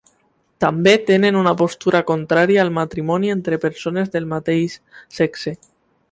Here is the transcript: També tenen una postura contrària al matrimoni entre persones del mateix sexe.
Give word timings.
També 0.63 0.93
tenen 1.09 1.35
una 1.41 1.51
postura 1.59 2.01
contrària 2.07 2.63
al 2.63 2.73
matrimoni 2.77 3.31
entre 3.33 3.59
persones 3.67 4.09
del 4.15 4.27
mateix 4.33 4.79
sexe. 5.19 5.55